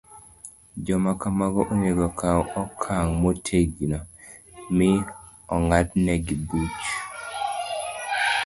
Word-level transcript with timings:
Joma 0.85 1.11
kamago 1.21 1.61
onego 1.73 2.03
okaw 2.09 2.41
okang' 2.61 3.11
motegno, 3.21 3.99
mi 4.77 4.89
ong'adnegi 5.55 6.35
buch 6.47 6.83